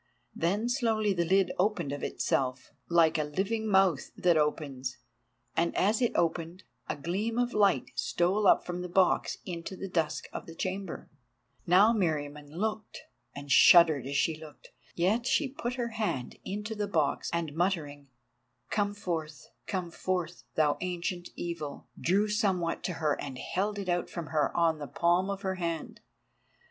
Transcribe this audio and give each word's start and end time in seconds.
Then 0.33 0.67
slowly 0.67 1.13
the 1.13 1.25
lid 1.25 1.51
opened 1.59 1.91
of 1.91 2.01
itself, 2.01 2.71
like 2.89 3.19
a 3.19 3.23
living 3.23 3.69
mouth 3.69 4.09
that 4.17 4.35
opens, 4.35 4.97
and 5.55 5.75
as 5.77 6.01
it 6.01 6.11
opened, 6.15 6.63
a 6.89 6.95
gleam 6.95 7.37
of 7.37 7.53
light 7.53 7.91
stole 7.93 8.47
up 8.47 8.65
from 8.65 8.81
the 8.81 8.89
box 8.89 9.37
into 9.45 9.75
the 9.75 9.87
dusk 9.87 10.27
of 10.33 10.47
the 10.47 10.55
chamber. 10.55 11.11
Now 11.67 11.93
Meriamun 11.93 12.49
looked, 12.49 13.01
and 13.35 13.51
shuddered 13.51 14.07
as 14.07 14.15
she 14.17 14.35
looked. 14.35 14.69
Yet 14.95 15.27
she 15.27 15.47
put 15.47 15.75
her 15.75 15.89
hand 15.89 16.39
into 16.43 16.73
the 16.73 16.87
box, 16.87 17.29
and 17.31 17.53
muttering 17.53 18.07
"Come 18.71 18.95
forth—come 18.95 19.91
forth, 19.91 20.45
thou 20.55 20.79
Ancient 20.81 21.29
Evil," 21.35 21.89
drew 21.99 22.27
somewhat 22.27 22.81
to 22.85 22.93
her 22.93 23.21
and 23.21 23.37
held 23.37 23.77
it 23.77 23.87
out 23.87 24.09
from 24.09 24.29
her 24.29 24.51
on 24.57 24.79
the 24.79 24.87
palm 24.87 25.29
of 25.29 25.43
her 25.43 25.55
hand. 25.61 26.01